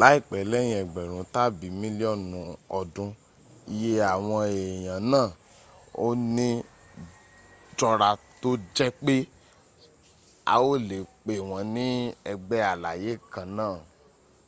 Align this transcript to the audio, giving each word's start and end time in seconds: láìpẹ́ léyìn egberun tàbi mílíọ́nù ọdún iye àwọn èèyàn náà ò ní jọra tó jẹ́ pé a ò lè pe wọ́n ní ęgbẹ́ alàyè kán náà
láìpẹ́ 0.00 0.48
léyìn 0.50 0.78
egberun 0.82 1.24
tàbi 1.34 1.66
mílíọ́nù 1.80 2.40
ọdún 2.78 3.08
iye 3.74 3.92
àwọn 4.14 4.38
èèyàn 4.58 5.00
náà 5.12 5.26
ò 6.06 6.08
ní 6.34 6.46
jọra 7.78 8.10
tó 8.40 8.50
jẹ́ 8.76 8.90
pé 9.04 9.14
a 10.52 10.54
ò 10.70 10.72
lè 10.88 10.98
pe 11.24 11.32
wọ́n 11.48 11.64
ní 11.74 11.84
ęgbẹ́ 12.30 12.60
alàyè 12.72 13.12
kán 13.32 13.48
náà 13.58 13.76